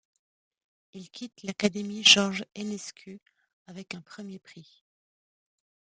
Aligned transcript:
Il 0.93 1.11
quitte 1.11 1.43
l'académie 1.43 2.03
George 2.03 2.43
Enescu 2.57 3.21
avec 3.67 3.93
un 3.93 4.01
premier 4.01 4.39
prix. 4.39 4.83